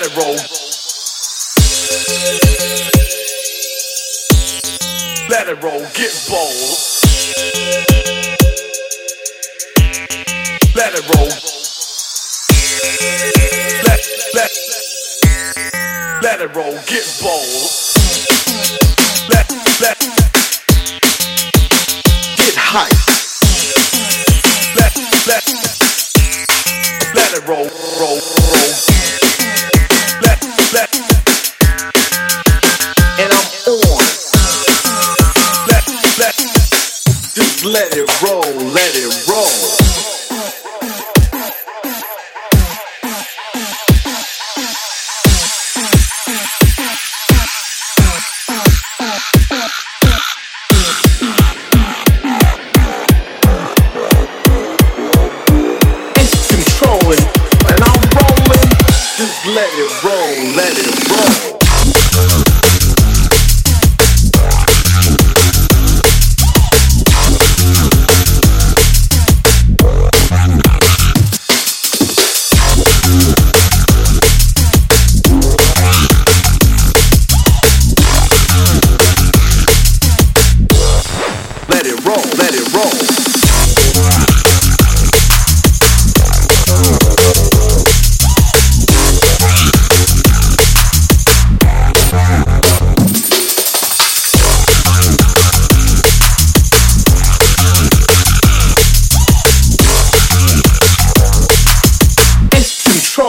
federal. 0.00 0.34
Lateral, 5.28 5.80
get 5.94 6.14
bold. 6.28 6.78
Lateral. 10.74 11.28
Let, 13.84 14.00
let, 16.22 16.56
roll 16.56 16.78
get 16.86 17.06
bold. 17.20 17.70
Let, 19.28 19.50
let, 19.80 19.98
get 22.36 22.56
high. 22.56 22.88
Let, 24.76 24.92
let, 25.26 25.44
lateral, 27.14 27.68
roll, 27.98 28.20
roll. 28.20 28.89
let 37.80 37.96
it 37.96 38.22
roll. 38.22 38.29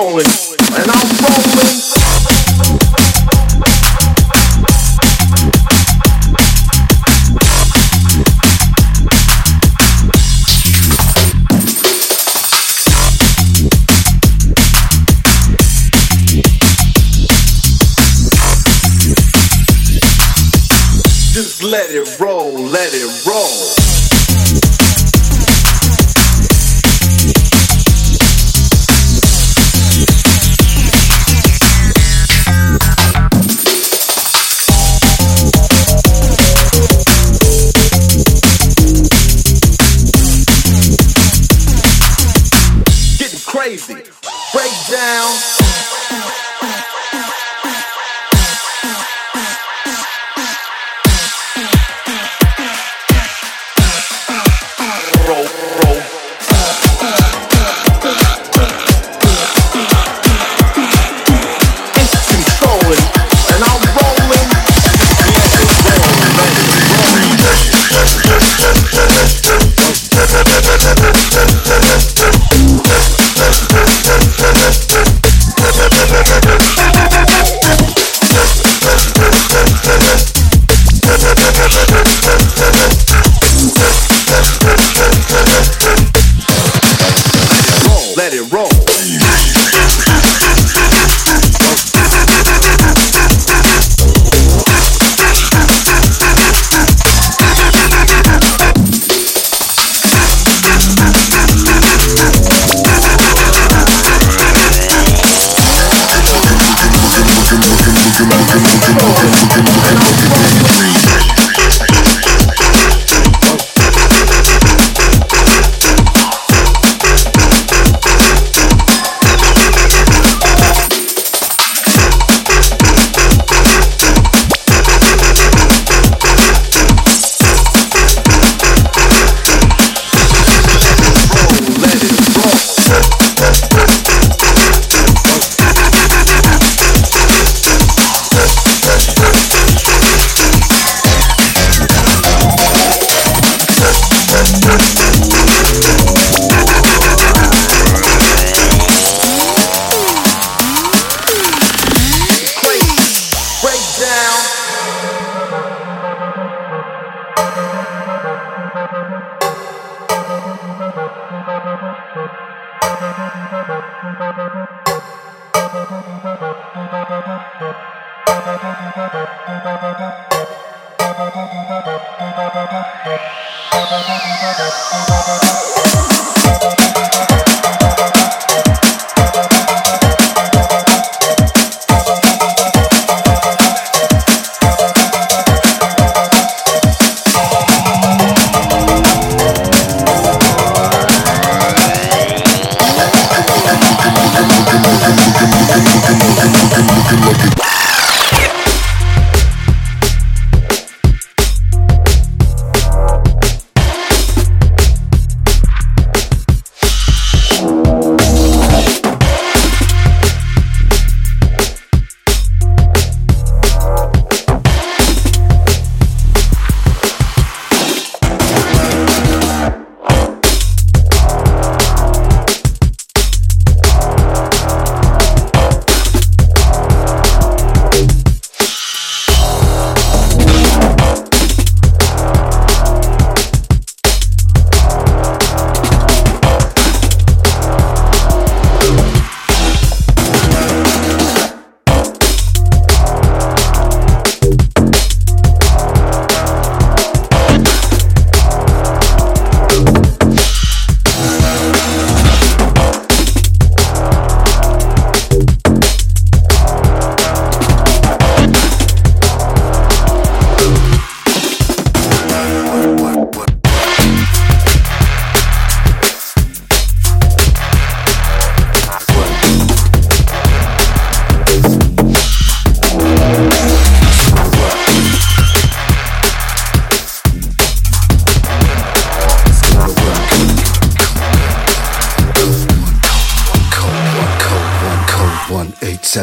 rolling. 0.01 0.50
down. 44.91 45.60
C'est 108.71 108.79
pas 108.79 109.03
vrai, 109.03 109.27
c'est 109.33 109.49
pas 109.49 109.55
vrai, 109.55 109.95
c'est 109.99 110.29
pas 110.29 110.35
vrai. 110.35 110.50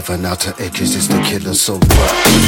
187 0.09 0.25
outer 0.25 0.55
edges 0.63 0.95
is 0.95 1.07
the 1.09 1.21
killer 1.23 1.53
so 1.53 1.75
what? 1.75 2.48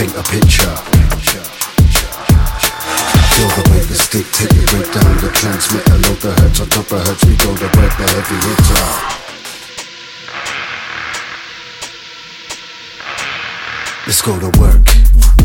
paint 0.00 0.16
a 0.16 0.22
picture. 0.22 0.76
Feel 3.36 3.50
the 3.52 3.64
way 3.70 3.80
the 3.84 3.94
stick, 3.94 4.26
take 4.32 4.48
the 4.48 4.64
break 4.72 4.88
down 4.94 5.16
the 5.18 5.30
transmitter, 5.30 5.98
load 6.08 6.20
the 6.20 6.32
hertz 6.40 6.60
on 6.60 6.68
top 6.68 6.90
of 6.92 7.06
hertz, 7.06 7.24
we 7.26 7.36
go 7.36 7.54
to 7.54 7.68
break 7.76 7.92
the 7.98 8.06
heavy 8.08 8.36
hitter. 8.46 8.86
Let's 14.06 14.22
go 14.22 14.38
to 14.40 14.50
work. 14.58 15.39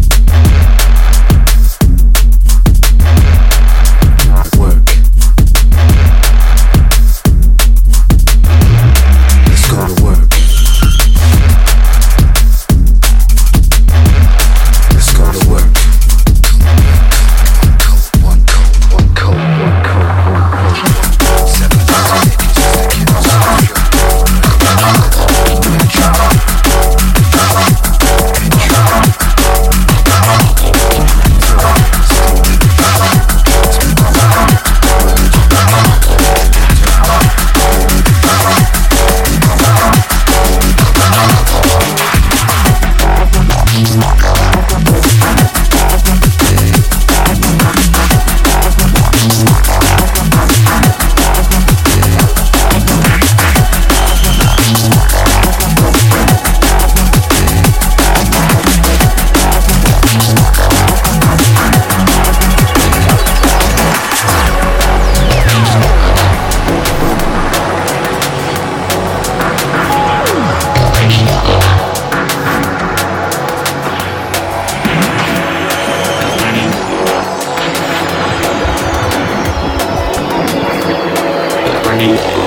Journey. 81.97 82.44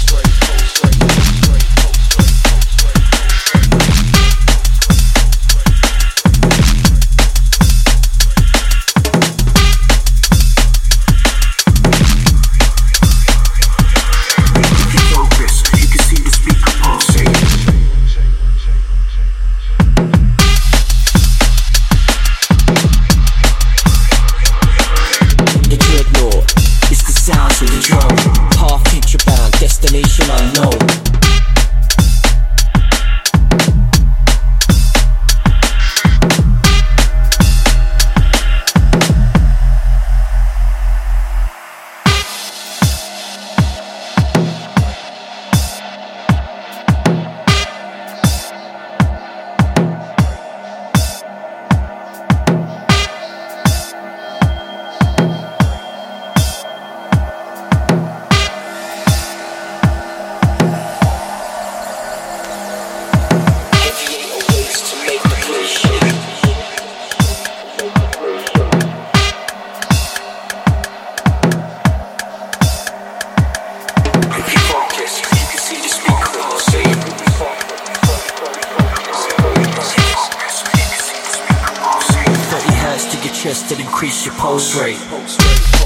and 83.70 83.80
increase 83.80 84.24
your 84.24 84.34
pulse 84.36 84.74
rate. 84.80 85.77